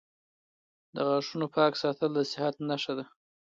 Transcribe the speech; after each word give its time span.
•د 0.95 0.97
غاښونو 1.07 1.47
پاک 1.55 1.73
ساتل 1.81 2.09
د 2.15 2.19
صحت 2.31 2.55
نښه 2.69 2.93
ده. 2.97 3.05